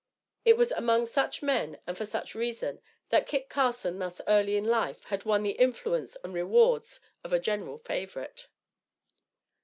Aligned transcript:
It 0.45 0.57
was 0.57 0.71
among 0.71 1.05
such 1.05 1.43
men 1.43 1.79
and 1.85 1.95
for 1.95 2.07
such 2.07 2.33
reason, 2.33 2.81
that 3.09 3.27
Kit 3.27 3.49
Carson 3.49 3.99
thus 3.99 4.19
early 4.27 4.57
in 4.57 4.63
life 4.63 5.03
had 5.03 5.25
won 5.25 5.43
the 5.43 5.51
influence 5.51 6.17
and 6.23 6.33
rewards 6.33 6.99
of 7.23 7.31
a 7.31 7.39
general 7.39 7.77
favorite. 7.77 8.47